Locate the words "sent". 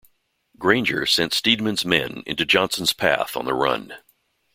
1.05-1.31